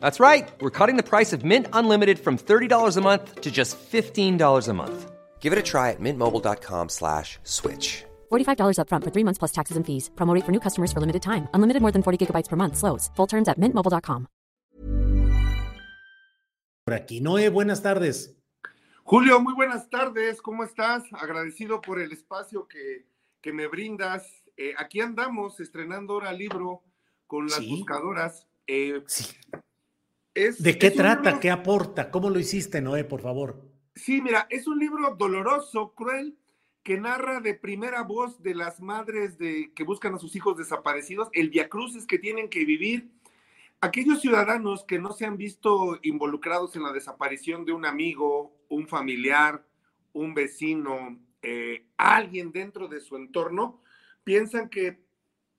That's 0.00 0.20
right. 0.20 0.46
We're 0.60 0.70
cutting 0.70 0.96
the 0.96 1.02
price 1.02 1.32
of 1.32 1.44
Mint 1.44 1.66
Unlimited 1.72 2.18
from 2.18 2.36
$30 2.36 2.96
a 2.96 3.00
month 3.00 3.40
to 3.40 3.50
just 3.50 3.78
$15 3.90 4.68
a 4.68 4.72
month. 4.74 5.10
Give 5.40 5.52
it 5.54 5.58
a 5.58 5.62
try 5.62 5.90
at 5.92 6.00
mintmobile.com 6.00 6.88
slash 6.90 7.38
switch. 7.44 8.04
$45 8.30 8.76
upfront 8.78 9.04
for 9.04 9.10
three 9.10 9.24
months 9.24 9.38
plus 9.38 9.52
taxes 9.52 9.76
and 9.78 9.86
fees. 9.86 10.10
Promote 10.16 10.44
for 10.44 10.52
new 10.52 10.60
customers 10.60 10.92
for 10.92 11.00
limited 11.00 11.22
time. 11.22 11.48
Unlimited 11.54 11.80
more 11.80 11.92
than 11.92 12.02
40 12.02 12.18
gigabytes 12.26 12.48
per 12.50 12.56
month. 12.56 12.76
Slows. 12.76 13.08
Full 13.16 13.26
terms 13.28 13.48
at 13.48 13.56
mintmobile.com. 13.58 14.26
Por 16.84 16.94
aquí, 16.94 17.20
Noé, 17.20 17.50
buenas 17.50 17.82
tardes. 17.82 18.34
Julio, 19.04 19.40
muy 19.40 19.54
buenas 19.54 19.88
tardes. 19.90 20.40
¿Cómo 20.42 20.64
estás? 20.64 21.02
Agradecido 21.12 21.80
por 21.80 22.00
el 22.00 22.12
espacio 22.12 22.66
que, 22.66 23.06
que 23.42 23.52
me 23.52 23.66
brindas. 23.68 24.26
Eh, 24.56 24.72
aquí 24.78 25.00
andamos 25.00 25.60
estrenando 25.60 26.14
ahora 26.14 26.32
libro 26.32 26.82
con 27.26 27.44
las 27.46 27.56
Sí. 27.56 27.68
buscadoras. 27.70 28.46
Eh, 28.66 29.02
Sí. 29.06 29.36
Es- 30.46 30.62
¿De 30.62 30.78
qué 30.78 30.90
trata? 30.90 31.30
libro- 31.30 31.40
¿Qué 31.40 31.50
aporta? 31.50 32.10
¿Cómo 32.10 32.30
lo 32.30 32.38
hiciste, 32.38 32.80
Noé, 32.80 33.04
por 33.04 33.20
favor? 33.20 33.62
Sí, 33.94 34.20
mira, 34.22 34.46
es 34.50 34.66
un 34.66 34.78
libro 34.78 35.14
doloroso, 35.16 35.92
cruel, 35.94 36.36
que 36.82 36.98
narra 36.98 37.40
de 37.40 37.54
primera 37.54 38.02
voz 38.02 38.42
de 38.42 38.54
las 38.54 38.80
madres 38.80 39.36
de, 39.38 39.72
que 39.74 39.84
buscan 39.84 40.14
a 40.14 40.18
sus 40.18 40.34
hijos 40.36 40.56
desaparecidos, 40.56 41.28
el 41.32 41.50
viacrucis 41.50 42.06
que 42.06 42.18
tienen 42.18 42.48
que 42.48 42.64
vivir 42.64 43.10
aquellos 43.80 44.20
ciudadanos 44.20 44.84
que 44.84 44.98
no 44.98 45.12
se 45.12 45.26
han 45.26 45.36
visto 45.36 45.98
involucrados 46.02 46.74
en 46.76 46.82
la 46.84 46.92
desaparición 46.92 47.64
de 47.64 47.72
un 47.72 47.84
amigo, 47.84 48.56
un 48.68 48.88
familiar, 48.88 49.64
un 50.12 50.34
vecino, 50.34 51.18
eh, 51.42 51.86
alguien 51.96 52.50
dentro 52.52 52.88
de 52.88 53.00
su 53.00 53.16
entorno, 53.16 53.82
piensan 54.24 54.68
que 54.68 54.98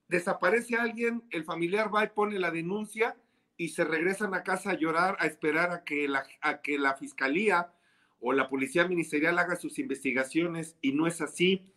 desaparece 0.08 0.76
alguien, 0.76 1.24
el 1.30 1.44
familiar 1.44 1.94
va 1.94 2.04
y 2.06 2.10
pone 2.10 2.40
la 2.40 2.52
denuncia 2.52 3.16
y 3.60 3.68
se 3.68 3.84
regresan 3.84 4.34
a 4.34 4.44
casa 4.44 4.72
a 4.72 4.78
llorar, 4.78 5.18
a 5.20 5.28
esperar 5.28 5.72
a 5.72 5.84
que 5.84 6.08
la, 6.08 6.26
a 6.40 6.62
que 6.62 6.80
la 6.80 6.96
fiscalía 6.96 7.74
o 8.22 8.32
la 8.32 8.48
policía 8.48 8.88
ministerial 8.88 9.38
haga 9.38 9.58
sus 9.58 9.80
investigaciones 9.80 10.78
y 10.82 10.94
no 10.94 11.08
es 11.08 11.20
así. 11.20 11.74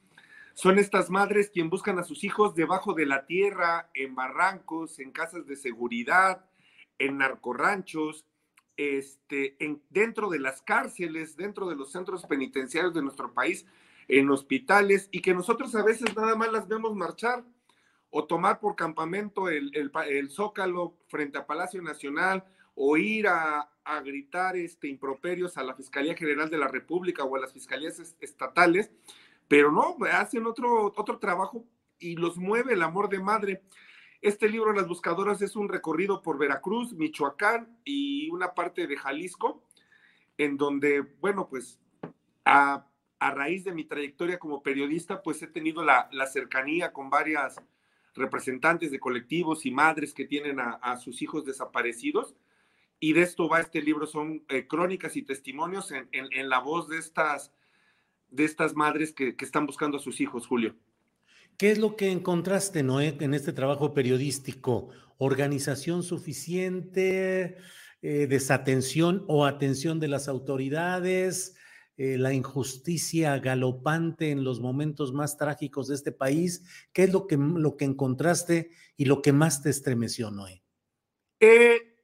Son 0.55 0.79
estas 0.79 1.11
madres 1.11 1.51
quien 1.51 1.71
buscan 1.71 1.99
a 1.99 2.05
sus 2.05 2.23
hijos 2.23 2.55
debajo 2.55 2.95
de 2.95 3.05
la 3.05 3.27
tierra, 3.27 3.91
en 3.95 4.15
barrancos, 4.15 5.01
en 5.01 5.11
casas 5.11 5.45
de 5.49 5.57
seguridad, 5.57 6.45
en 7.01 7.19
narcorranchos, 7.19 8.27
este, 8.77 9.57
en, 9.59 9.83
dentro 9.91 10.31
de 10.31 10.39
las 10.39 10.63
cárceles, 10.63 11.37
dentro 11.37 11.69
de 11.69 11.75
los 11.75 11.91
centros 11.91 12.25
penitenciarios 12.27 12.95
de 12.95 13.03
nuestro 13.03 13.35
país, 13.35 13.67
en 14.07 14.31
hospitales, 14.31 15.09
y 15.11 15.21
que 15.21 15.35
nosotros 15.35 15.75
a 15.75 15.83
veces 15.83 16.15
nada 16.15 16.37
más 16.37 16.53
las 16.53 16.69
vemos 16.69 16.95
marchar 16.95 17.45
o 18.15 18.27
tomar 18.27 18.61
por 18.61 18.77
campamento 18.77 19.49
el, 19.49 19.73
el, 19.75 20.31
Zócalo 20.31 20.99
frente 21.09 21.39
a 21.39 21.47
Palacio 21.47 21.81
Nacional 21.81 22.45
o 22.75 22.99
ir 22.99 23.27
a, 23.27 23.71
a, 23.85 24.01
gritar 24.01 24.55
este, 24.55 24.87
improperios 24.87 25.57
a 25.57 25.63
la 25.63 25.75
Fiscalía 25.75 26.15
General 26.15 26.51
de 26.51 26.59
la 26.59 26.69
República 26.69 27.25
o 27.25 27.35
a 27.35 27.41
las 27.41 27.55
fiscalías 27.55 28.15
estatales, 28.21 28.91
pero 29.49 29.73
no, 29.73 29.97
hacen 30.13 30.47
otro, 30.47 30.93
otro 30.95 31.19
trabajo 31.19 31.65
y 31.99 32.17
los 32.17 32.37
mueve 32.37 32.75
el 32.75 32.83
amor 32.83 33.09
de 33.09 33.19
madre. 33.19 33.63
Este 34.21 34.47
libro, 34.51 34.75
Las 34.75 34.89
Buscadoras, 34.89 35.41
es 35.41 35.57
un 35.57 35.71
recorrido 35.71 36.21
por 36.21 36.37
Veracruz, 36.37 36.93
Michoacán 36.93 37.79
y 37.83 38.29
una 38.29 38.53
parte 38.53 38.87
de 38.87 38.97
Jalisco, 38.99 39.65
en 40.37 40.59
donde, 40.59 41.01
bueno, 41.01 41.49
pues 41.49 41.81
a, 42.45 42.87
a 43.19 43.31
raíz 43.31 43.65
de 43.65 43.73
mi 43.73 43.85
trayectoria 43.85 44.39
como 44.39 44.63
periodista, 44.63 45.23
pues 45.23 45.43
he 45.43 45.47
tenido 45.47 45.83
la, 45.83 46.11
la 46.13 46.27
cercanía 46.27 46.93
con 46.93 47.09
varias 47.09 47.59
representantes 48.15 48.91
de 48.91 49.01
colectivos 49.01 49.67
y 49.67 49.71
madres 49.71 50.15
que 50.15 50.25
tienen 50.25 50.61
a, 50.61 50.73
a, 50.83 50.97
sus 50.97 51.23
hijos 51.23 51.45
desaparecidos. 51.45 52.35
Y 53.01 53.15
de 53.15 53.23
esto 53.23 53.49
va 53.49 53.61
este 53.61 53.83
libro, 53.83 54.07
son 54.07 54.45
eh, 54.49 54.67
crónicas 54.67 55.17
y 55.17 55.23
testimonios 55.23 55.91
en, 55.91 56.09
en, 56.13 56.27
en, 56.33 56.49
la 56.49 56.61
voz 56.61 56.89
de 56.89 56.99
estas, 56.99 57.53
de 58.31 58.45
estas 58.45 58.75
madres 58.75 59.13
que, 59.13 59.35
que, 59.35 59.45
están 59.45 59.67
buscando 59.67 59.97
a 59.97 60.01
sus 60.01 60.21
hijos, 60.21 60.47
Julio. 60.47 60.77
¿Qué 61.57 61.71
es 61.71 61.79
lo 61.79 61.97
que 61.97 62.11
encontraste, 62.11 62.83
Noé, 62.83 63.17
en 63.21 63.35
este 63.35 63.53
trabajo 63.53 63.93
periodístico? 63.93 64.91
¿Organización 65.19 66.03
suficiente? 66.03 67.57
Eh, 68.03 68.27
¿Desatención 68.27 69.25
o 69.29 69.47
atención 69.47 70.01
de 70.01 70.09
las 70.09 70.27
autoridades? 70.27 71.57
Eh, 72.05 72.19
¿La 72.19 72.33
injusticia 72.33 73.39
galopante 73.39 74.33
en 74.33 74.43
los 74.43 74.59
momentos 74.59 75.13
más 75.13 75.37
trágicos 75.37 75.87
de 75.87 75.95
este 75.95 76.11
país? 76.11 76.65
¿Qué 76.93 77.05
es 77.05 77.13
lo 77.13 77.29
que, 77.29 77.37
lo 77.37 77.77
que 77.77 77.85
encontraste 77.85 78.73
y 78.97 79.05
lo 79.05 79.23
que 79.23 79.33
más 79.33 79.63
te 79.63 79.71
estremeció, 79.71 80.33
Noé? 80.33 80.65
Eh, 81.39 81.95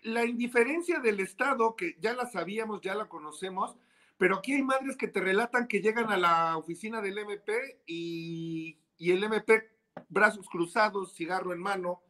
la 0.00 0.24
indiferencia 0.24 0.98
del 0.98 1.20
Estado, 1.20 1.76
que 1.76 1.94
ya 2.00 2.14
la 2.14 2.24
sabíamos, 2.24 2.80
ya 2.80 2.94
la 2.94 3.06
conocemos, 3.06 3.76
pero 4.16 4.36
aquí 4.36 4.54
hay 4.54 4.62
madres 4.62 4.96
que 4.96 5.08
te 5.08 5.20
relatan 5.20 5.68
que 5.68 5.82
llegan 5.82 6.10
a 6.10 6.16
la 6.16 6.56
oficina 6.56 7.02
del 7.02 7.18
MP 7.18 7.82
y, 7.84 8.80
y, 8.96 9.10
el 9.10 9.24
MP, 9.24 9.62
brazos 10.08 10.48
cruzados, 10.48 11.14
cigarro 11.14 11.52
en 11.52 11.60
mano. 11.60 12.00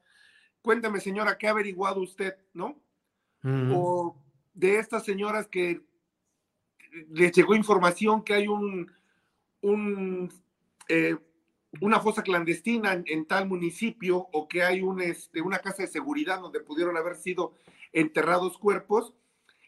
Cuéntame, 0.62 1.00
señora, 1.00 1.36
¿qué 1.36 1.48
ha 1.48 1.50
averiguado 1.50 2.00
usted, 2.00 2.36
no? 2.52 2.80
O 3.42 4.22
de 4.54 4.78
estas 4.78 5.04
señoras 5.04 5.48
que 5.48 5.82
les 7.10 7.32
llegó 7.32 7.54
información 7.54 8.22
que 8.22 8.34
hay 8.34 8.48
un, 8.48 8.90
un 9.60 10.32
eh, 10.88 11.16
una 11.80 12.00
fosa 12.00 12.22
clandestina 12.22 12.92
en, 12.92 13.04
en, 13.06 13.26
tal 13.26 13.48
municipio 13.48 14.28
o 14.32 14.48
que 14.48 14.62
hay 14.62 14.80
un, 14.80 15.00
este, 15.00 15.40
una 15.40 15.58
casa 15.58 15.82
de 15.82 15.88
seguridad 15.88 16.40
donde 16.40 16.60
pudieron 16.60 16.96
haber 16.96 17.16
sido 17.16 17.54
enterrados 17.92 18.58
cuerpos 18.58 19.14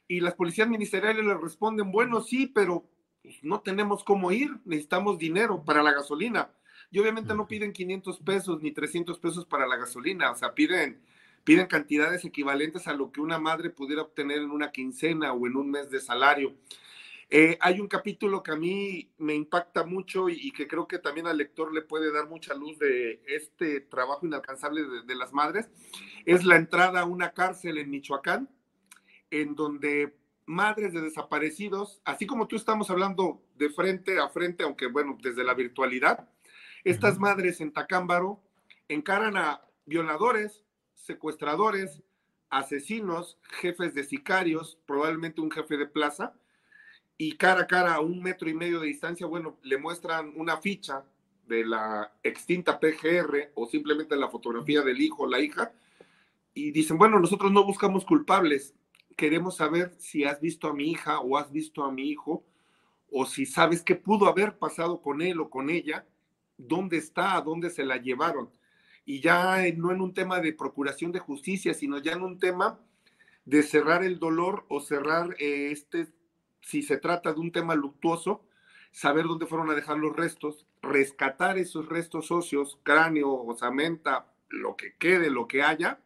y 0.09 0.21
las 0.21 0.35
policías 0.35 0.69
ministeriales 0.69 1.25
les 1.25 1.41
responden, 1.41 1.91
bueno, 1.91 2.21
sí, 2.21 2.47
pero 2.47 2.85
pues, 3.23 3.43
no 3.43 3.61
tenemos 3.61 4.05
cómo 4.05 4.31
ir, 4.31 4.51
necesitamos 4.65 5.19
dinero 5.19 5.65
para 5.65 5.83
la 5.83 5.93
gasolina. 5.93 6.51
Y 6.91 7.01
obviamente 7.01 7.35
no 7.35 7.49
piden 7.49 7.73
500 7.73 8.21
pesos 8.21 8.63
ni 8.63 8.71
300 8.71 9.19
pesos 9.19 9.45
para 9.45 9.67
la 9.67 9.77
gasolina, 9.77 10.31
o 10.31 10.37
sea, 10.37 10.55
piden, 10.55 11.01
piden 11.43 11.67
cantidades 11.67 12.25
equivalentes 12.25 12.87
a 12.87 12.95
lo 12.95 13.11
que 13.11 13.21
una 13.21 13.41
madre 13.41 13.71
pudiera 13.71 14.03
obtener 14.03 14.39
en 14.39 14.53
una 14.53 14.71
quincena 14.71 15.33
o 15.33 15.47
en 15.47 15.57
un 15.57 15.71
mes 15.71 15.91
de 15.91 15.99
salario. 15.99 16.55
Eh, 17.29 17.59
hay 17.61 17.81
un 17.81 17.89
capítulo 17.89 18.43
que 18.43 18.53
a 18.53 18.57
mí 18.57 19.11
me 19.19 19.35
impacta 19.35 19.85
mucho 19.85 20.29
y, 20.29 20.35
y, 20.41 20.53
que 20.53 20.69
creo 20.69 20.87
que 20.87 21.01
también 21.01 21.27
al 21.27 21.39
lector 21.39 21.75
le 21.75 21.83
puede 21.83 22.13
dar 22.13 22.29
mucha 22.29 22.55
luz 22.55 22.79
de 22.79 23.21
este 23.27 23.81
trabajo 23.81 24.27
inalcanzable 24.27 24.85
de, 24.85 25.03
de 25.03 25.15
las 25.17 25.33
madres. 25.33 25.69
Es 26.25 26.45
la 26.45 26.57
entrada 26.57 27.01
a 27.01 27.05
una 27.05 27.33
cárcel 27.33 27.79
en 27.79 27.91
Michoacán, 27.91 28.49
en 29.31 29.57
donde 29.57 30.15
madres 30.47 30.93
de 30.93 31.01
desaparecidos, 31.01 32.01
así 32.05 32.27
como 32.27 32.47
tú 32.47 32.55
estamos 32.55 32.89
hablando 32.91 33.43
de 33.57 33.71
frente 33.71 34.21
a 34.21 34.29
frente, 34.29 34.63
aunque 34.63 34.87
bueno, 34.87 35.19
desde 35.21 35.43
la 35.43 35.55
virtualidad, 35.55 36.29
estas 36.85 37.19
madres 37.19 37.61
en 37.61 37.73
Tacámbaro 37.73 38.41
encaran 38.89 39.37
a 39.37 39.63
violadores, 39.87 40.65
secuestradores, 40.95 42.03
asesinos, 42.49 43.39
jefes 43.61 43.93
de 43.95 44.05
sicarios, 44.05 44.79
probablemente 44.87 45.41
un 45.41 45.51
jefe 45.51 45.77
de 45.77 45.87
plaza, 45.87 46.35
y 47.19 47.37
cara 47.37 47.63
a 47.63 47.67
cara 47.67 47.95
a 47.95 48.01
un 48.01 48.23
metro 48.23 48.49
y 48.49 48.55
medio 48.55 48.81
de 48.81 48.89
distancia, 48.89 49.27
bueno, 49.27 49.59
le 49.63 49.79
muestran 49.79 50.33
una 50.37 50.59
ficha 50.59 51.05
de 51.47 51.65
la 51.65 52.13
extinta 52.23 52.79
PGR 52.79 53.53
o 53.55 53.67
simplemente 53.67 54.17
la 54.17 54.29
fotografía 54.29 54.83
del 54.83 55.01
hijo 55.01 55.23
o 55.23 55.29
la 55.29 55.41
hija 55.41 55.73
y 56.53 56.71
dicen, 56.73 56.99
bueno, 56.99 57.21
nosotros 57.21 57.53
no 57.53 57.65
buscamos 57.65 58.05
culpables, 58.05 58.75
queremos 59.17 59.57
saber 59.57 59.95
si 59.99 60.25
has 60.25 60.41
visto 60.41 60.69
a 60.69 60.75
mi 60.75 60.91
hija 60.91 61.21
o 61.21 61.37
has 61.37 61.53
visto 61.53 61.85
a 61.85 61.93
mi 61.93 62.09
hijo, 62.11 62.45
o 63.11 63.25
si 63.25 63.47
sabes 63.47 63.83
qué 63.83 63.95
pudo 63.95 64.27
haber 64.27 64.59
pasado 64.59 65.01
con 65.01 65.23
él 65.23 65.41
o 65.41 65.49
con 65.49 65.71
ella, 65.71 66.07
dónde 66.57 66.97
está, 66.97 67.37
a 67.37 67.41
dónde 67.41 67.71
se 67.71 67.85
la 67.85 67.97
llevaron. 67.97 68.51
Y 69.05 69.21
ya 69.21 69.63
no 69.77 69.93
en 69.93 70.01
un 70.01 70.13
tema 70.13 70.41
de 70.41 70.53
procuración 70.53 71.13
de 71.13 71.21
justicia, 71.21 71.75
sino 71.75 71.99
ya 71.99 72.13
en 72.13 72.23
un 72.23 72.39
tema 72.39 72.81
de 73.45 73.63
cerrar 73.63 74.03
el 74.03 74.19
dolor 74.19 74.67
o 74.69 74.81
cerrar 74.81 75.37
eh, 75.39 75.71
este, 75.71 76.09
si 76.67 76.83
se 76.83 76.97
trata 76.97 77.33
de 77.33 77.39
un 77.39 77.53
tema 77.53 77.77
luctuoso, 77.77 78.45
saber 78.91 79.27
dónde 79.27 79.47
fueron 79.47 79.71
a 79.71 79.75
dejar 79.75 79.99
los 79.99 80.17
restos, 80.17 80.67
rescatar 80.83 81.59
esos 81.59 81.89
restos 81.89 82.33
óseos, 82.33 82.81
cráneo, 82.83 83.33
osamenta, 83.33 84.27
lo 84.49 84.75
que 84.75 84.95
quede, 84.99 85.31
lo 85.31 85.47
que 85.47 85.63
haya, 85.63 86.01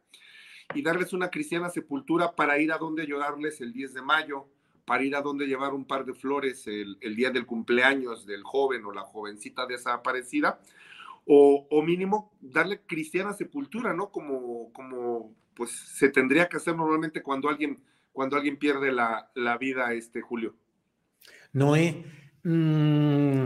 y 0.75 0.83
darles 0.83 1.15
una 1.15 1.31
cristiana 1.31 1.71
sepultura 1.71 2.37
para 2.37 2.59
ir 2.59 2.73
a 2.73 2.79
donde 2.79 3.07
llorarles 3.07 3.63
el 3.63 3.73
10 3.73 3.95
de 3.95 4.03
mayo, 4.03 4.49
para 4.85 5.03
ir 5.03 5.17
a 5.17 5.23
donde 5.23 5.47
llevar 5.47 5.73
un 5.73 5.87
par 5.87 6.05
de 6.05 6.13
flores 6.13 6.67
el, 6.67 6.99
día 7.17 7.31
del 7.31 7.47
cumpleaños 7.47 8.27
del 8.27 8.43
joven 8.43 8.85
o 8.85 8.93
la 8.93 9.03
jovencita 9.03 9.65
desaparecida, 9.65 10.61
o, 11.25 11.67
o, 11.71 11.83
mínimo 11.83 12.35
darle 12.43 12.83
cristiana 12.83 13.33
sepultura, 13.33 13.95
¿no? 13.95 14.11
Como, 14.11 14.71
como 14.75 15.35
pues 15.55 15.71
se 15.71 16.11
tendría 16.11 16.51
que 16.51 16.59
hacer 16.59 16.77
normalmente 16.77 17.23
cuando 17.23 17.49
alguien, 17.49 17.83
cuando 18.21 18.37
alguien 18.37 18.59
pierde 18.59 18.93
la, 18.93 19.31
la 19.35 19.57
vida, 19.57 19.95
este 19.95 20.21
Julio. 20.21 20.55
Noé, 21.55 22.05
mmm, 22.43 23.45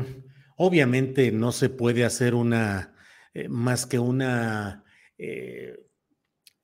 obviamente 0.57 1.31
no 1.31 1.53
se 1.53 1.69
puede 1.69 2.05
hacer 2.05 2.35
una, 2.35 2.93
eh, 3.35 3.49
más 3.49 3.87
que 3.87 4.01
una 4.01 4.83
eh, 5.17 5.87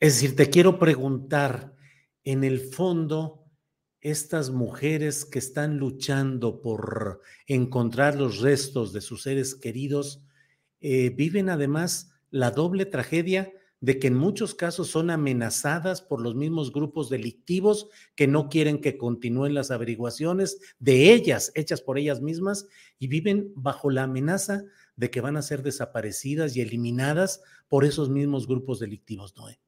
es 0.00 0.14
decir, 0.14 0.34
te 0.34 0.50
quiero 0.50 0.80
preguntar, 0.80 1.76
en 2.24 2.42
el 2.42 2.58
fondo, 2.58 3.46
estas 4.00 4.50
mujeres 4.50 5.24
que 5.24 5.38
están 5.38 5.78
luchando 5.78 6.60
por 6.62 7.20
encontrar 7.46 8.16
los 8.16 8.40
restos 8.40 8.92
de 8.92 9.02
sus 9.02 9.22
seres 9.22 9.54
queridos, 9.54 10.24
eh, 10.80 11.10
viven 11.10 11.48
además 11.48 12.12
la 12.30 12.50
doble 12.50 12.86
tragedia 12.86 13.52
de 13.80 13.98
que 13.98 14.08
en 14.08 14.14
muchos 14.14 14.54
casos 14.54 14.88
son 14.88 15.10
amenazadas 15.10 16.02
por 16.02 16.20
los 16.20 16.34
mismos 16.34 16.72
grupos 16.72 17.08
delictivos 17.08 17.88
que 18.14 18.26
no 18.26 18.48
quieren 18.48 18.80
que 18.80 18.98
continúen 18.98 19.54
las 19.54 19.70
averiguaciones 19.70 20.74
de 20.78 21.12
ellas, 21.12 21.50
hechas 21.54 21.80
por 21.80 21.98
ellas 21.98 22.20
mismas, 22.20 22.68
y 22.98 23.08
viven 23.08 23.52
bajo 23.56 23.90
la 23.90 24.04
amenaza 24.04 24.62
de 24.96 25.10
que 25.10 25.22
van 25.22 25.36
a 25.36 25.42
ser 25.42 25.62
desaparecidas 25.62 26.56
y 26.56 26.60
eliminadas 26.60 27.42
por 27.68 27.84
esos 27.84 28.10
mismos 28.10 28.46
grupos 28.46 28.80
delictivos, 28.80 29.34
Noé. 29.36 29.58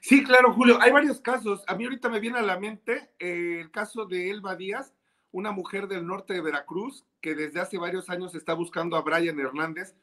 Sí, 0.00 0.24
claro, 0.24 0.52
Julio. 0.52 0.78
Hay 0.80 0.90
varios 0.90 1.20
casos. 1.20 1.62
A 1.66 1.76
mí 1.76 1.84
ahorita 1.84 2.08
me 2.08 2.20
viene 2.20 2.38
a 2.38 2.42
la 2.42 2.58
mente 2.58 3.12
eh, 3.18 3.60
el 3.60 3.70
caso 3.70 4.04
de 4.04 4.30
Elba 4.30 4.56
Díaz, 4.56 4.92
una 5.30 5.52
mujer 5.52 5.88
del 5.88 6.06
norte 6.06 6.34
de 6.34 6.40
Veracruz 6.40 7.06
que 7.20 7.34
desde 7.34 7.60
hace 7.60 7.78
varios 7.78 8.10
años 8.10 8.34
está 8.34 8.52
buscando 8.52 8.96
a 8.96 9.02
Brian 9.02 9.40
Hernández, 9.40 9.94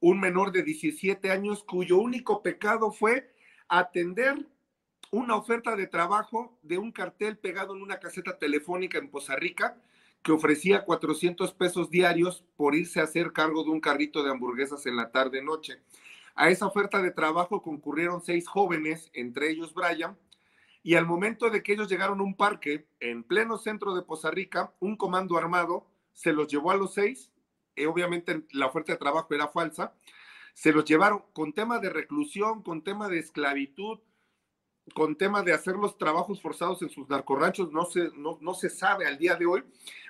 un 0.00 0.20
menor 0.20 0.52
de 0.52 0.62
17 0.62 1.30
años 1.30 1.64
cuyo 1.64 1.98
único 1.98 2.42
pecado 2.42 2.92
fue 2.92 3.32
atender 3.68 4.46
una 5.10 5.36
oferta 5.36 5.74
de 5.74 5.86
trabajo 5.86 6.58
de 6.62 6.78
un 6.78 6.92
cartel 6.92 7.38
pegado 7.38 7.74
en 7.74 7.82
una 7.82 7.98
caseta 7.98 8.38
telefónica 8.38 8.98
en 8.98 9.10
Poza 9.10 9.36
Rica 9.36 9.80
que 10.22 10.32
ofrecía 10.32 10.84
400 10.84 11.52
pesos 11.54 11.90
diarios 11.90 12.44
por 12.56 12.74
irse 12.74 13.00
a 13.00 13.04
hacer 13.04 13.32
cargo 13.32 13.64
de 13.64 13.70
un 13.70 13.80
carrito 13.80 14.22
de 14.22 14.30
hamburguesas 14.30 14.84
en 14.86 14.96
la 14.96 15.10
tarde-noche. 15.10 15.80
A 16.34 16.50
esa 16.50 16.66
oferta 16.66 17.00
de 17.02 17.10
trabajo 17.10 17.62
concurrieron 17.62 18.22
seis 18.22 18.46
jóvenes, 18.46 19.10
entre 19.12 19.50
ellos 19.50 19.74
Brian, 19.74 20.16
y 20.82 20.94
al 20.94 21.06
momento 21.06 21.50
de 21.50 21.62
que 21.62 21.72
ellos 21.72 21.88
llegaron 21.88 22.20
a 22.20 22.24
un 22.24 22.36
parque 22.36 22.86
en 23.00 23.24
pleno 23.24 23.58
centro 23.58 23.94
de 23.94 24.02
Poza 24.02 24.30
Rica, 24.30 24.72
un 24.80 24.96
comando 24.96 25.36
armado 25.36 25.86
se 26.12 26.32
los 26.32 26.48
llevó 26.48 26.70
a 26.70 26.76
los 26.76 26.94
seis, 26.94 27.30
obviamente 27.86 28.44
la 28.52 28.66
oferta 28.66 28.92
de 28.92 28.98
trabajo 28.98 29.34
era 29.34 29.48
falsa, 29.48 29.94
se 30.54 30.72
los 30.72 30.84
llevaron 30.84 31.22
con 31.32 31.52
tema 31.52 31.78
de 31.78 31.90
reclusión, 31.90 32.62
con 32.62 32.82
tema 32.82 33.08
de 33.08 33.18
esclavitud, 33.18 34.00
con 34.94 35.16
tema 35.16 35.42
de 35.42 35.52
hacer 35.52 35.76
los 35.76 35.98
trabajos 35.98 36.40
forzados 36.40 36.82
en 36.82 36.90
sus 36.90 37.08
narcorranchos, 37.08 37.72
no 37.72 37.84
se, 37.84 38.10
no, 38.16 38.38
no 38.40 38.54
se 38.54 38.70
sabe 38.70 39.06
al 39.06 39.18
día 39.18 39.36
de 39.36 39.46
hoy, 39.46 39.64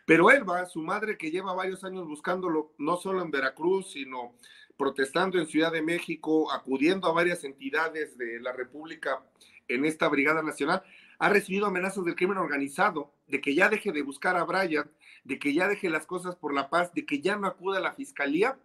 pero 0.07 0.31
Elba, 0.31 0.65
su 0.67 0.83
madre 0.83 1.19
que 1.19 1.31
lleva 1.31 1.53
varios 1.53 1.85
años 1.85 2.07
buscándolo, 2.07 2.73
no 2.79 2.97
solo 2.97 3.23
en 3.23 3.31
Veracruz, 3.31 3.93
sino 3.93 4.35
protestando 4.77 5.39
en 5.39 5.47
Ciudad 5.47 5.73
de 5.73 5.83
México, 5.83 6.51
acudiendo 6.53 7.09
a 7.09 7.13
varias 7.13 7.45
entidades 7.45 8.17
de 8.17 8.41
la 8.41 8.53
República 8.53 9.23
en 9.67 9.85
esta 9.85 10.09
Brigada 10.09 10.43
Nacional, 10.43 10.83
ha 11.19 11.29
recibido 11.29 11.67
amenazas 11.67 12.05
del 12.05 12.15
crimen 12.15 12.39
organizado, 12.39 13.13
de 13.27 13.41
que 13.41 13.55
ya 13.55 13.69
deje 13.69 13.93
de 13.93 14.03
buscar 14.03 14.37
a 14.37 14.45
Brian, 14.45 14.91
de 15.25 15.39
que 15.39 15.53
ya 15.53 15.69
deje 15.69 15.91
las 15.91 16.07
cosas 16.07 16.37
por 16.37 16.55
la 16.55 16.71
paz, 16.71 16.93
de 16.95 17.05
que 17.05 17.21
ya 17.21 17.37
no 17.37 17.47
acuda 17.47 17.79
a 17.79 17.83
la 17.83 17.95
fiscalía. 17.95 18.59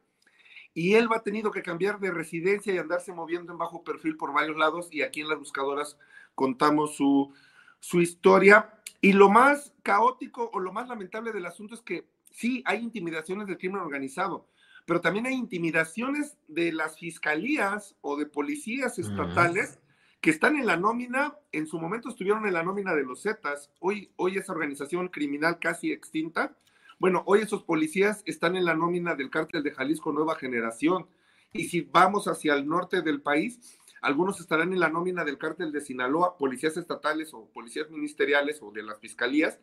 Y 0.73 0.93
él 0.95 1.11
va 1.11 1.23
tenido 1.23 1.51
que 1.51 1.61
cambiar 1.61 1.99
de 1.99 2.11
residencia 2.11 2.73
y 2.73 2.77
andarse 2.77 3.13
moviendo 3.13 3.51
en 3.51 3.57
bajo 3.57 3.83
perfil 3.83 4.17
por 4.17 4.33
varios 4.33 4.57
lados. 4.57 4.89
Y 4.91 5.01
aquí 5.01 5.21
en 5.21 5.29
las 5.29 5.39
buscadoras 5.39 5.97
contamos 6.35 6.95
su, 6.95 7.33
su 7.79 8.01
historia. 8.01 8.73
Y 9.01 9.13
lo 9.13 9.29
más 9.29 9.73
caótico 9.83 10.49
o 10.53 10.59
lo 10.59 10.71
más 10.71 10.87
lamentable 10.87 11.31
del 11.31 11.45
asunto 11.45 11.75
es 11.75 11.81
que 11.81 12.07
sí 12.31 12.63
hay 12.65 12.79
intimidaciones 12.79 13.47
del 13.47 13.57
crimen 13.57 13.81
organizado 13.81 14.47
pero 14.85 15.01
también 15.01 15.25
hay 15.25 15.33
intimidaciones 15.33 16.37
de 16.47 16.71
las 16.73 16.97
fiscalías 16.97 17.95
o 18.01 18.17
de 18.17 18.25
policías 18.25 18.99
estatales 18.99 19.79
que 20.23 20.29
están 20.29 20.55
en 20.55 20.65
la 20.65 20.77
nómina, 20.77 21.37
en 21.51 21.67
su 21.67 21.77
momento 21.77 22.07
estuvieron 22.07 22.47
en 22.47 22.53
la 22.53 22.63
nómina 22.63 22.95
de 22.95 23.03
los 23.03 23.23
Zetas, 23.23 23.69
hoy, 23.81 24.09
hoy 24.15 24.37
esa 24.37 24.53
organización 24.53 25.09
criminal 25.09 25.59
casi 25.59 25.91
extinta, 25.91 26.55
bueno, 26.97 27.23
hoy 27.25 27.41
esos 27.41 27.63
policías 27.63 28.23
están 28.25 28.55
en 28.55 28.63
la 28.63 28.73
nómina 28.73 29.15
del 29.15 29.29
cártel 29.29 29.63
de 29.63 29.71
Jalisco 29.71 30.13
Nueva 30.13 30.35
Generación, 30.35 31.07
y 31.51 31.65
si 31.65 31.81
vamos 31.81 32.29
hacia 32.29 32.53
el 32.53 32.65
norte 32.65 33.01
del 33.01 33.21
país, 33.21 33.77
algunos 34.01 34.39
estarán 34.39 34.71
en 34.71 34.79
la 34.79 34.87
nómina 34.87 35.25
del 35.25 35.37
cártel 35.37 35.73
de 35.73 35.81
Sinaloa, 35.81 36.37
policías 36.37 36.77
estatales 36.77 37.33
o 37.33 37.49
policías 37.49 37.89
ministeriales 37.89 38.61
o 38.61 38.71
de 38.71 38.83
las 38.83 38.99
fiscalías, 39.01 39.59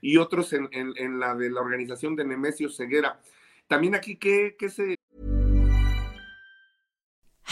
y 0.00 0.18
otros 0.18 0.52
en, 0.52 0.68
en, 0.70 1.18
la 1.18 1.34
de 1.34 1.50
la 1.50 1.60
organización 1.60 2.14
de 2.14 2.24
Nemesio 2.24 2.70
Ceguera. 2.70 3.20
También 3.66 3.96
aquí, 3.96 4.14
¿qué, 4.14 4.54
qué 4.56 4.68
se... 4.68 4.96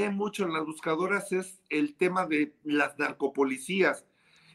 Ve 0.00 0.10
mucho 0.10 0.44
en 0.44 0.52
las 0.52 0.64
buscadoras 0.64 1.32
es 1.32 1.60
el 1.70 1.96
tema 1.96 2.26
de 2.26 2.54
las 2.62 2.98
narcopolicías. 2.98 4.04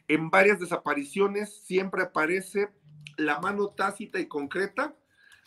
En 0.07 0.29
varias 0.29 0.59
desapariciones 0.59 1.53
siempre 1.63 2.03
aparece 2.03 2.69
la 3.17 3.39
mano 3.39 3.67
tácita 3.69 4.19
y 4.19 4.27
concreta 4.27 4.95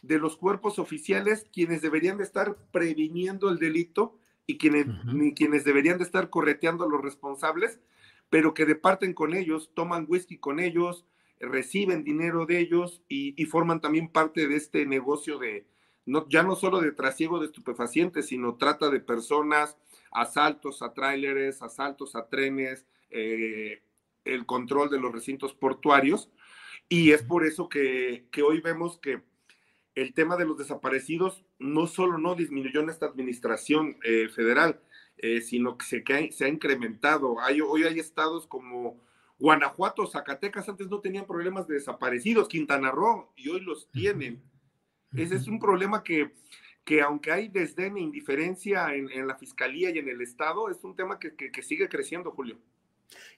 de 0.02 0.18
los 0.18 0.36
cuerpos 0.36 0.78
oficiales 0.78 1.46
quienes 1.50 1.80
deberían 1.80 2.18
de 2.18 2.24
estar 2.24 2.56
previniendo 2.72 3.48
el 3.48 3.58
delito 3.58 4.18
y 4.46 4.58
quienes, 4.58 4.86
quienes 5.34 5.64
deberían 5.64 5.98
de 5.98 6.04
estar 6.04 6.28
correteando 6.28 6.84
a 6.84 6.88
los 6.88 7.00
responsables, 7.00 7.80
pero 8.28 8.52
que 8.52 8.66
departen 8.66 9.14
con 9.14 9.34
ellos, 9.34 9.70
toman 9.74 10.04
whisky 10.08 10.36
con 10.36 10.60
ellos, 10.60 11.06
reciben 11.40 12.04
dinero 12.04 12.44
de 12.44 12.60
ellos 12.60 13.02
y, 13.08 13.44
forman 13.46 13.80
también 13.80 14.08
parte 14.08 14.46
de 14.46 14.56
este 14.56 14.86
negocio 14.86 15.38
de, 15.38 15.66
no, 16.04 16.28
ya 16.28 16.42
no 16.42 16.54
solo 16.54 16.80
de 16.80 16.92
trasiego 16.92 17.40
de 17.40 17.46
estupefacientes, 17.46 18.26
sino 18.26 18.54
trata 18.56 18.90
de 18.90 19.00
personas, 19.00 19.76
asaltos 20.16 20.82
a 20.82 20.94
tráileres, 20.94 21.62
asaltos 21.62 22.16
a 22.16 22.28
trenes, 22.28 22.86
eh, 23.10 23.82
el 24.24 24.46
control 24.46 24.90
de 24.90 24.98
los 24.98 25.12
recintos 25.12 25.54
portuarios. 25.54 26.30
Y 26.88 27.12
es 27.12 27.22
por 27.22 27.46
eso 27.46 27.68
que, 27.68 28.26
que 28.32 28.42
hoy 28.42 28.60
vemos 28.60 28.98
que 28.98 29.22
el 29.94 30.14
tema 30.14 30.36
de 30.36 30.46
los 30.46 30.56
desaparecidos 30.56 31.44
no 31.58 31.86
solo 31.86 32.18
no 32.18 32.34
disminuyó 32.34 32.80
en 32.80 32.90
esta 32.90 33.06
administración 33.06 33.98
eh, 34.04 34.28
federal, 34.28 34.80
eh, 35.18 35.40
sino 35.42 35.76
que 35.76 35.84
se, 35.84 36.02
que 36.02 36.32
se 36.32 36.46
ha 36.46 36.48
incrementado. 36.48 37.40
Hay, 37.40 37.60
hoy 37.60 37.84
hay 37.84 37.98
estados 37.98 38.46
como 38.46 39.00
Guanajuato, 39.38 40.06
Zacatecas, 40.06 40.68
antes 40.68 40.88
no 40.88 41.00
tenían 41.00 41.26
problemas 41.26 41.66
de 41.66 41.74
desaparecidos, 41.74 42.48
Quintana 42.48 42.90
Roo, 42.90 43.32
y 43.36 43.48
hoy 43.48 43.60
los 43.60 43.90
tienen. 43.90 44.42
Ese 45.14 45.36
es 45.36 45.46
un 45.46 45.58
problema 45.58 46.02
que, 46.02 46.32
que 46.86 47.02
aunque 47.02 47.32
hay 47.32 47.48
desdén 47.48 47.96
e 47.96 48.00
indiferencia 48.00 48.94
en, 48.94 49.26
la 49.26 49.34
fiscalía 49.34 49.90
y 49.90 49.98
en 49.98 50.08
el 50.08 50.22
Estado, 50.22 50.70
es 50.70 50.82
un 50.84 50.94
tema 50.94 51.18
que, 51.18 51.34
que 51.34 51.62
sigue 51.62 51.88
creciendo, 51.88 52.30
Julio. 52.30 52.58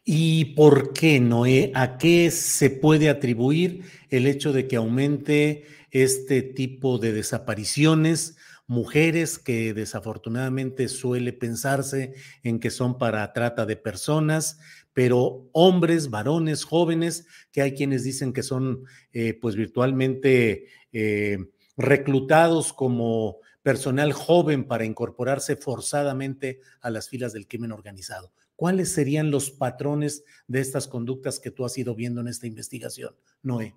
¿Y 0.04 0.54
por 0.54 0.92
qué, 0.92 1.18
Noé? 1.18 1.72
¿A 1.74 1.96
qué 1.96 2.30
se 2.30 2.68
puede 2.68 3.08
atribuir 3.08 3.84
el 4.10 4.26
hecho 4.26 4.52
de 4.52 4.68
que 4.68 4.76
aumente 4.76 5.64
este 5.90 6.42
tipo 6.42 6.98
de 6.98 7.14
desapariciones? 7.14 8.36
Mujeres 8.66 9.38
que 9.38 9.72
desafortunadamente 9.72 10.88
suele 10.88 11.32
pensarse 11.32 12.12
en 12.42 12.60
que 12.60 12.68
son 12.68 12.98
para 12.98 13.32
trata 13.32 13.64
de 13.64 13.76
personas, 13.76 14.60
pero 14.92 15.48
hombres, 15.52 16.10
varones, 16.10 16.64
jóvenes, 16.64 17.26
que 17.50 17.62
hay 17.62 17.72
quienes 17.74 18.04
dicen 18.04 18.34
que 18.34 18.42
son 18.42 18.84
eh, 19.14 19.32
pues 19.40 19.56
virtualmente 19.56 20.66
eh, 20.92 21.38
reclutados 21.78 22.72
como 22.72 23.38
personal 23.62 24.12
joven 24.12 24.66
para 24.66 24.84
incorporarse 24.84 25.56
forzadamente 25.56 26.60
a 26.80 26.90
las 26.90 27.08
filas 27.08 27.32
del 27.32 27.46
crimen 27.46 27.72
organizado. 27.72 28.32
¿Cuáles 28.56 28.92
serían 28.92 29.30
los 29.30 29.52
patrones 29.52 30.24
de 30.48 30.60
estas 30.60 30.88
conductas 30.88 31.38
que 31.38 31.52
tú 31.52 31.64
has 31.64 31.78
ido 31.78 31.94
viendo 31.94 32.20
en 32.20 32.26
esta 32.26 32.48
investigación, 32.48 33.14
Noé? 33.42 33.76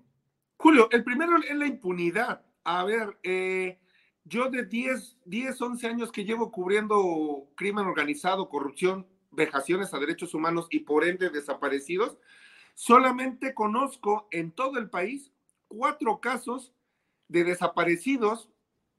Julio, 0.56 0.88
el 0.90 1.04
primero 1.04 1.36
es 1.48 1.56
la 1.56 1.66
impunidad. 1.66 2.44
A 2.64 2.84
ver, 2.84 3.16
eh, 3.22 3.78
yo 4.24 4.50
de 4.50 4.64
10, 4.64 5.18
10, 5.24 5.60
11 5.60 5.86
años 5.86 6.12
que 6.12 6.24
llevo 6.24 6.50
cubriendo 6.50 7.48
crimen 7.54 7.86
organizado, 7.86 8.48
corrupción, 8.48 9.06
vejaciones 9.30 9.94
a 9.94 10.00
derechos 10.00 10.34
humanos 10.34 10.66
y 10.70 10.80
por 10.80 11.04
ende 11.04 11.30
desaparecidos, 11.30 12.18
solamente 12.74 13.54
conozco 13.54 14.26
en 14.32 14.50
todo 14.50 14.78
el 14.78 14.90
país 14.90 15.32
cuatro 15.68 16.20
casos 16.20 16.72
de 17.32 17.44
desaparecidos 17.44 18.48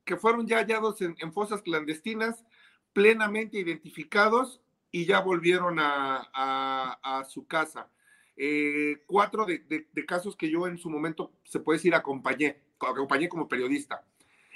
que 0.03 0.17
fueron 0.17 0.47
ya 0.47 0.57
hallados 0.57 1.01
en 1.01 1.31
fosas 1.31 1.61
clandestinas, 1.61 2.43
plenamente 2.91 3.57
identificados 3.57 4.61
y 4.95 5.05
ya 5.05 5.19
volvieron 5.19 5.77
a, 5.79 7.25
su 7.27 7.47
casa. 7.47 7.89
Eh, 8.37 9.03
cuatro 9.07 9.45
de, 9.45 9.87
casos 10.07 10.37
que 10.37 10.49
yo 10.49 10.67
en 10.67 10.77
su 10.77 10.89
momento, 10.89 11.33
se 11.43 11.59
puede 11.59 11.79
decir, 11.79 11.95
acompañé, 11.95 12.61
acompañé 12.79 13.27
como 13.27 13.47
periodista. 13.47 14.05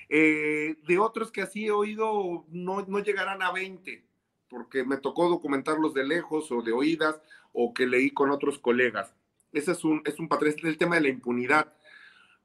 Eh, 0.09 0.77
de 0.87 0.99
otros 0.99 1.31
que 1.31 1.41
así 1.41 1.65
he 1.65 1.71
oído, 1.71 2.45
no, 2.49 2.85
no 2.87 2.99
llegarán 2.99 3.41
a 3.41 3.51
20, 3.51 4.05
porque 4.47 4.85
me 4.85 4.97
tocó 4.97 5.27
documentarlos 5.27 5.95
de 5.95 6.05
lejos 6.05 6.51
o 6.51 6.61
de 6.61 6.71
oídas 6.71 7.19
o 7.51 7.73
que 7.73 7.87
leí 7.87 8.11
con 8.11 8.29
otros 8.29 8.59
colegas. 8.59 9.15
Ese 9.51 9.71
es 9.71 9.83
un, 9.83 10.03
es 10.05 10.19
un 10.19 10.27
patrón, 10.27 10.53
el 10.63 10.77
tema 10.77 10.95
de 10.95 11.01
la 11.01 11.09
impunidad. 11.09 11.73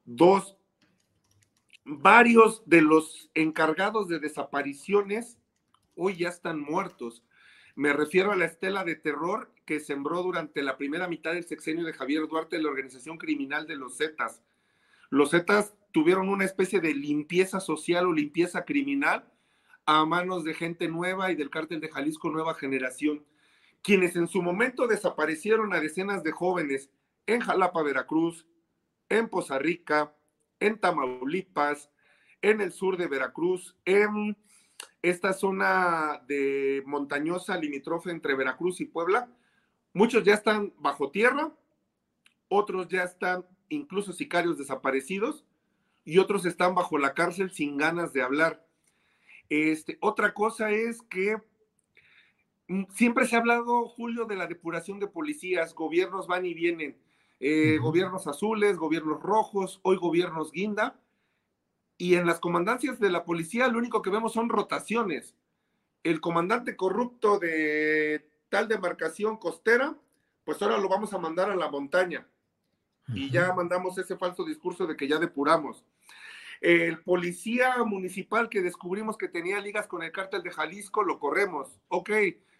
Dos, 0.03 0.57
varios 1.85 2.63
de 2.65 2.81
los 2.81 3.29
encargados 3.33 4.07
de 4.07 4.19
desapariciones 4.19 5.37
hoy 5.95 6.17
ya 6.17 6.29
están 6.29 6.59
muertos. 6.59 7.23
Me 7.75 7.93
refiero 7.93 8.31
a 8.31 8.35
la 8.35 8.45
estela 8.45 8.83
de 8.83 8.95
terror 8.95 9.51
que 9.65 9.79
sembró 9.79 10.21
durante 10.23 10.61
la 10.61 10.77
primera 10.77 11.07
mitad 11.07 11.33
del 11.33 11.45
sexenio 11.45 11.85
de 11.85 11.93
Javier 11.93 12.27
Duarte 12.27 12.61
la 12.61 12.69
organización 12.69 13.17
criminal 13.17 13.67
de 13.67 13.75
los 13.75 13.97
Zetas. 13.97 14.43
Los 15.09 15.31
Zetas 15.31 15.75
tuvieron 15.91 16.29
una 16.29 16.45
especie 16.45 16.81
de 16.81 16.93
limpieza 16.93 17.59
social 17.59 18.07
o 18.07 18.13
limpieza 18.13 18.65
criminal 18.65 19.31
a 19.85 20.05
manos 20.05 20.43
de 20.43 20.53
gente 20.53 20.87
nueva 20.87 21.31
y 21.31 21.35
del 21.35 21.49
cártel 21.49 21.81
de 21.81 21.89
Jalisco 21.89 22.29
Nueva 22.29 22.53
Generación, 22.55 23.25
quienes 23.81 24.15
en 24.15 24.27
su 24.27 24.41
momento 24.41 24.87
desaparecieron 24.87 25.73
a 25.73 25.79
decenas 25.79 26.23
de 26.23 26.31
jóvenes 26.31 26.89
en 27.27 27.41
Jalapa, 27.41 27.83
Veracruz, 27.83 28.47
en 29.09 29.29
Poza 29.29 29.59
Rica, 29.59 30.15
en 30.59 30.79
Tamaulipas, 30.79 31.89
en 32.41 32.61
el 32.61 32.71
sur 32.71 32.97
de 32.97 33.07
Veracruz, 33.07 33.75
en 33.85 34.37
esta 35.01 35.33
zona 35.33 36.23
de 36.27 36.83
montañosa 36.85 37.57
limítrofe 37.57 38.11
entre 38.11 38.35
Veracruz 38.35 38.81
y 38.81 38.85
Puebla, 38.85 39.29
muchos 39.93 40.23
ya 40.23 40.33
están 40.33 40.73
bajo 40.77 41.11
tierra, 41.11 41.53
otros 42.47 42.87
ya 42.87 43.03
están 43.03 43.45
incluso 43.69 44.13
sicarios 44.13 44.57
desaparecidos 44.57 45.45
y 46.05 46.17
otros 46.17 46.45
están 46.45 46.75
bajo 46.75 46.97
la 46.97 47.13
cárcel 47.13 47.51
sin 47.51 47.77
ganas 47.77 48.13
de 48.13 48.21
hablar. 48.21 48.65
Este, 49.49 49.97
otra 50.01 50.33
cosa 50.33 50.71
es 50.71 51.01
que 51.03 51.37
mm, 52.67 52.83
siempre 52.93 53.25
se 53.25 53.35
ha 53.35 53.39
hablado, 53.39 53.87
Julio, 53.87 54.25
de 54.25 54.35
la 54.35 54.47
depuración 54.47 54.99
de 54.99 55.07
policías, 55.07 55.73
gobiernos 55.73 56.27
van 56.27 56.45
y 56.45 56.53
vienen, 56.53 56.97
eh, 57.45 57.77
gobiernos 57.77 58.25
azules, 58.25 58.77
gobiernos 58.77 59.21
rojos, 59.21 59.81
hoy 59.83 59.97
gobiernos 59.97 60.53
guinda, 60.53 60.97
y 61.97 62.15
en 62.15 62.25
las 62.25 62.39
comandancias 62.39 63.01
de 63.01 63.09
la 63.09 63.25
policía 63.25 63.67
lo 63.67 63.79
único 63.79 64.01
que 64.01 64.09
vemos 64.09 64.31
son 64.31 64.47
rotaciones. 64.47 65.35
El 66.03 66.21
comandante 66.21 66.77
corrupto 66.77 67.39
de 67.39 68.25
tal 68.47 68.69
demarcación 68.69 69.35
costera, 69.35 69.93
pues 70.45 70.61
ahora 70.61 70.77
lo 70.77 70.87
vamos 70.87 71.13
a 71.13 71.17
mandar 71.17 71.51
a 71.51 71.57
la 71.57 71.69
montaña. 71.69 72.25
Y 73.09 73.29
ya 73.29 73.51
mandamos 73.51 73.97
ese 73.97 74.15
falso 74.15 74.45
discurso 74.45 74.87
de 74.87 74.95
que 74.95 75.09
ya 75.09 75.19
depuramos. 75.19 75.83
El 76.61 77.01
policía 77.01 77.83
municipal 77.83 78.47
que 78.47 78.61
descubrimos 78.61 79.17
que 79.17 79.27
tenía 79.27 79.59
ligas 79.59 79.87
con 79.87 80.01
el 80.01 80.13
cártel 80.13 80.43
de 80.43 80.51
Jalisco, 80.51 81.03
lo 81.03 81.19
corremos. 81.19 81.77
Ok, 81.89 82.09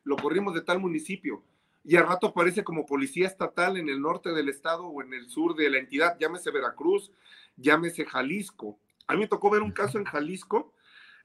lo 0.04 0.18
corrimos 0.18 0.54
de 0.54 0.62
tal 0.62 0.82
municipio. 0.82 1.42
Y 1.84 1.98
al 1.98 2.08
rato 2.08 2.28
aparece 2.28 2.64
como 2.64 2.86
policía 2.86 3.28
estatal 3.28 3.78
en 3.78 3.90
el 3.90 4.02
norte 4.02 4.32
del 4.32 4.50
estado 4.50 4.86
o 4.86 5.02
en 5.02 5.14
el 5.14 5.30
sur 5.30 5.56
de 5.56 5.70
la 5.70 5.80
entidad, 5.80 6.18
llámese 6.20 6.52
Veracruz, 6.52 7.12
llámese 7.58 8.06
Jalisco. 8.06 8.80
A 9.08 9.14
mí 9.14 9.20
me 9.20 9.28
tocó 9.28 9.50
ver 9.50 9.62
un 9.62 9.72
caso 9.72 9.98
en 9.98 10.06
Jalisco 10.06 10.74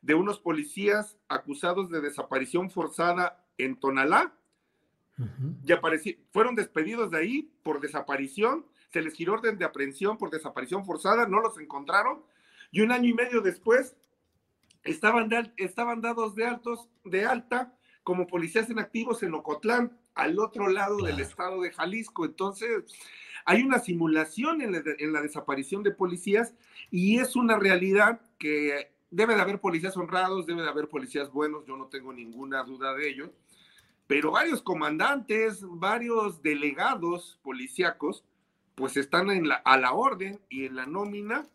de 0.02 0.14
unos 0.14 0.40
policías 0.40 1.16
acusados 1.28 1.90
de 1.90 2.00
desaparición 2.00 2.70
forzada 2.70 3.44
en 3.56 3.78
Tonalá. 3.78 4.34
Y 5.64 6.16
fueron 6.32 6.54
despedidos 6.54 7.10
de 7.10 7.18
ahí 7.18 7.52
por 7.64 7.80
desaparición, 7.80 8.64
se 8.92 9.02
les 9.02 9.14
giró 9.14 9.34
orden 9.34 9.58
de 9.58 9.64
aprehensión 9.64 10.16
por 10.16 10.30
desaparición 10.30 10.84
forzada, 10.84 11.26
no 11.26 11.40
los 11.40 11.58
encontraron 11.58 12.22
y 12.70 12.80
un 12.80 12.92
año 12.92 13.08
y 13.08 13.14
medio 13.14 13.40
después 13.40 13.96
estaban, 14.84 15.30
estaban 15.56 16.00
dados 16.00 16.34
de, 16.34 16.46
altos, 16.46 16.88
de 17.04 17.24
alta 17.24 17.74
como 18.02 18.26
policías 18.26 18.70
en 18.70 18.78
activos 18.78 19.22
en 19.22 19.34
Ocotlán, 19.34 19.98
al 20.18 20.38
otro 20.40 20.68
lado 20.68 20.98
del 20.98 21.20
estado 21.20 21.62
de 21.62 21.70
Jalisco. 21.70 22.24
Entonces, 22.24 22.84
hay 23.44 23.62
una 23.62 23.78
simulación 23.78 24.60
en 24.60 24.72
la, 25.12 25.22
desaparición 25.22 25.82
de 25.84 25.92
policías 25.92 26.54
y 26.90 27.18
es 27.18 27.36
una 27.36 27.56
realidad 27.56 28.20
que 28.36 28.90
debe 29.10 29.36
de 29.36 29.40
haber 29.40 29.60
policías 29.60 29.96
honrados, 29.96 30.44
debe 30.44 30.62
de 30.62 30.68
haber 30.68 30.88
policías 30.88 31.30
buenos, 31.32 31.64
yo 31.66 31.76
no 31.76 31.86
tengo 31.86 32.12
ninguna 32.12 32.64
duda 32.64 32.94
de 32.94 33.08
ello, 33.08 33.32
pero 34.06 34.32
varios 34.32 34.60
comandantes, 34.60 35.60
varios 35.62 36.42
delegados 36.42 37.38
policíacos, 37.42 38.24
pues 38.74 38.96
están 38.96 39.30
en 39.30 39.48
la, 39.48 39.54
a 39.56 39.78
la 39.78 39.92
orden 39.92 40.40
y 40.48 40.66
en 40.66 40.76
la 40.76 40.86
nómina 40.86 41.48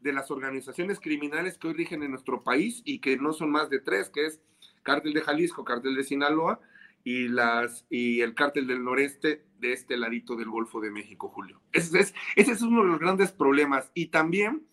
de 0.00 0.12
las 0.12 0.30
organizaciones 0.30 1.00
criminales 1.00 1.56
que 1.56 1.68
hoy 1.68 1.74
rigen 1.74 2.02
en 2.02 2.10
nuestro 2.10 2.42
país 2.42 2.82
y 2.84 3.00
que 3.00 3.16
no 3.16 3.32
son 3.32 3.50
más 3.50 3.70
de 3.70 3.80
tres, 3.80 4.10
que 4.10 4.26
es 4.26 4.40
Cártel 4.82 5.14
de 5.14 5.22
Jalisco, 5.22 5.64
Cártel 5.64 5.94
de 5.94 6.04
Sinaloa 6.04 6.60
y, 7.04 7.28
las, 7.28 7.86
y 7.88 8.20
el 8.20 8.34
Cártel 8.34 8.66
del 8.66 8.84
Noreste 8.84 9.46
de 9.58 9.72
este 9.72 9.96
ladito 9.96 10.36
del 10.36 10.50
Golfo 10.50 10.80
de 10.80 10.90
México, 10.90 11.28
Julio. 11.28 11.60
Ese 11.72 11.98
es, 11.98 12.14
ese 12.36 12.52
es 12.52 12.62
uno 12.62 12.82
de 12.82 12.88
los 12.88 12.98
grandes 12.98 13.32
problemas. 13.32 13.90
Y 13.94 14.06
también 14.06 14.66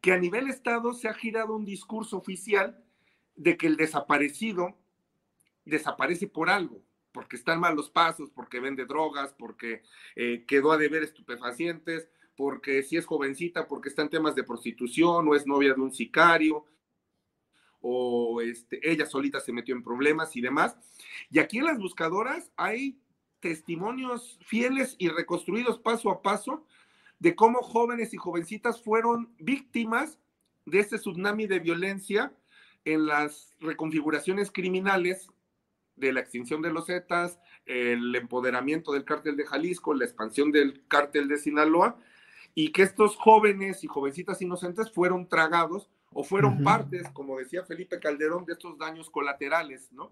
que 0.00 0.12
a 0.12 0.18
nivel 0.18 0.48
Estado 0.48 0.92
se 0.92 1.08
ha 1.08 1.14
girado 1.14 1.54
un 1.54 1.64
discurso 1.64 2.16
oficial 2.18 2.84
de 3.36 3.56
que 3.56 3.68
el 3.68 3.76
desaparecido 3.76 4.76
desaparece 5.64 6.26
por 6.26 6.50
algo, 6.50 6.82
porque 7.12 7.36
están 7.36 7.60
malos 7.60 7.88
pasos, 7.88 8.30
porque 8.30 8.60
vende 8.60 8.84
drogas, 8.84 9.32
porque 9.38 9.82
eh, 10.16 10.44
quedó 10.46 10.72
a 10.72 10.76
deber 10.76 11.02
estupefacientes, 11.02 12.08
porque 12.36 12.82
si 12.82 12.96
es 12.96 13.06
jovencita, 13.06 13.68
porque 13.68 13.88
está 13.88 14.02
en 14.02 14.10
temas 14.10 14.34
de 14.34 14.42
prostitución 14.42 15.28
o 15.28 15.34
es 15.34 15.46
novia 15.46 15.74
de 15.74 15.80
un 15.80 15.92
sicario, 15.92 16.66
o 17.82 18.40
este, 18.40 18.80
ella 18.88 19.06
solita 19.06 19.40
se 19.40 19.52
metió 19.52 19.74
en 19.74 19.82
problemas 19.82 20.34
y 20.36 20.40
demás. 20.40 20.76
Y 21.30 21.38
aquí 21.38 21.58
en 21.58 21.66
las 21.66 21.78
buscadoras 21.78 22.50
hay 22.56 22.98
testimonios 23.40 24.38
fieles 24.46 24.94
y 24.98 25.08
reconstruidos 25.08 25.78
paso 25.80 26.10
a 26.10 26.22
paso 26.22 26.64
de 27.18 27.34
cómo 27.34 27.60
jóvenes 27.60 28.14
y 28.14 28.16
jovencitas 28.16 28.80
fueron 28.82 29.34
víctimas 29.38 30.18
de 30.64 30.78
este 30.78 30.96
tsunami 30.96 31.46
de 31.46 31.58
violencia 31.58 32.32
en 32.84 33.06
las 33.06 33.54
reconfiguraciones 33.60 34.50
criminales 34.50 35.28
de 35.96 36.12
la 36.12 36.20
extinción 36.20 36.62
de 36.62 36.72
los 36.72 36.86
Zetas, 36.86 37.38
el 37.66 38.14
empoderamiento 38.14 38.92
del 38.92 39.04
cártel 39.04 39.36
de 39.36 39.46
Jalisco, 39.46 39.94
la 39.94 40.04
expansión 40.04 40.50
del 40.50 40.86
cártel 40.88 41.28
de 41.28 41.38
Sinaloa, 41.38 41.98
y 42.54 42.72
que 42.72 42.82
estos 42.82 43.16
jóvenes 43.16 43.84
y 43.84 43.86
jovencitas 43.86 44.42
inocentes 44.42 44.90
fueron 44.90 45.28
tragados 45.28 45.90
o 46.14 46.24
fueron 46.24 46.62
partes, 46.62 47.08
como 47.12 47.38
decía 47.38 47.64
Felipe 47.64 47.98
Calderón, 47.98 48.44
de 48.44 48.54
estos 48.54 48.78
daños 48.78 49.10
colaterales, 49.10 49.90
¿no? 49.92 50.10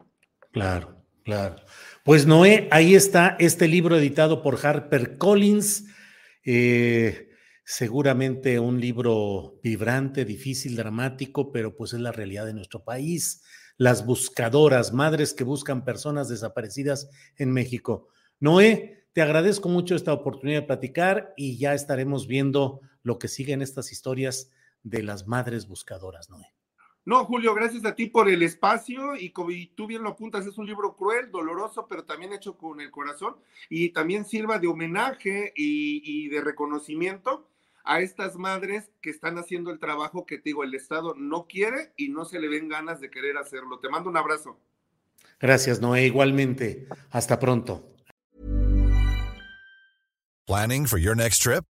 Claro, 0.53 1.03
claro. 1.25 1.57
Pues 2.05 2.27
Noé, 2.27 2.69
ahí 2.71 2.95
está 2.95 3.37
este 3.39 3.69
libro 3.69 3.97
editado 3.97 4.43
por 4.43 4.65
Harper 4.65 5.17
Collins. 5.19 5.87
Eh, 6.45 7.31
seguramente 7.65 8.59
un 8.59 8.81
libro 8.81 9.61
vibrante, 9.63 10.25
difícil, 10.25 10.75
dramático, 10.77 11.53
pero 11.53 11.77
pues 11.77 11.93
es 11.93 12.01
la 12.01 12.13
realidad 12.13 12.47
de 12.47 12.55
nuestro 12.55 12.83
país. 12.83 13.45
Las 13.77 14.05
buscadoras, 14.05 14.93
madres 14.93 15.33
que 15.33 15.45
buscan 15.45 15.85
personas 15.85 16.29
desaparecidas 16.29 17.09
en 17.37 17.53
México. 17.53 18.09
Noé, 18.41 19.07
te 19.13 19.23
agradezco 19.23 19.69
mucho 19.69 19.95
esta 19.95 20.13
oportunidad 20.13 20.63
de 20.63 20.67
platicar 20.67 21.33
y 21.37 21.59
ya 21.59 21.75
estaremos 21.75 22.27
viendo 22.27 22.81
lo 23.03 23.19
que 23.19 23.29
sigue 23.29 23.53
en 23.53 23.63
estas 23.63 23.93
historias 23.93 24.51
de 24.83 25.03
las 25.03 25.27
madres 25.27 25.67
buscadoras, 25.67 26.31
Noé. 26.31 26.55
No, 27.05 27.25
Julio, 27.25 27.55
gracias 27.55 27.85
a 27.87 27.95
ti 27.95 28.07
por 28.07 28.29
el 28.29 28.43
espacio 28.43 29.17
y 29.17 29.31
como 29.31 29.51
tú 29.75 29.87
bien 29.87 30.03
lo 30.03 30.11
apuntas, 30.11 30.47
es 30.47 30.59
un 30.59 30.67
libro 30.67 30.97
cruel, 30.97 31.31
doloroso, 31.31 31.87
pero 31.89 32.05
también 32.05 32.33
hecho 32.33 32.59
con 32.59 32.81
el 32.81 32.91
corazón 32.91 33.37
y 33.69 33.89
también 33.91 34.25
sirva 34.25 34.59
de 34.59 34.69
homenaje 34.69 35.53
y, 35.57 36.03
y 36.05 36.29
de 36.29 36.43
reconocimiento 36.43 37.49
a 37.85 38.01
estas 38.01 38.37
madres 38.37 38.91
que 39.01 39.11
están 39.11 39.39
haciendo 39.39 39.71
el 39.71 39.79
trabajo 39.79 40.27
que 40.27 40.37
te 40.37 40.51
digo, 40.51 40.63
el 40.63 40.75
Estado 40.75 41.15
no 41.17 41.47
quiere 41.47 41.93
y 41.97 42.09
no 42.11 42.25
se 42.25 42.39
le 42.39 42.49
ven 42.49 42.69
ganas 42.69 43.01
de 43.01 43.11
querer 43.11 43.39
hacerlo. 43.39 43.79
Te 43.79 43.89
mando 43.89 44.11
un 44.11 44.17
abrazo. 44.17 44.61
Gracias, 45.41 45.81
Noé. 45.81 46.07
Igualmente. 46.07 46.87
Hasta 47.11 47.39
pronto. 47.39 47.97
Planning 50.47 50.87
for 50.87 50.99
your 50.99 51.17
next 51.17 51.43
trip? 51.43 51.65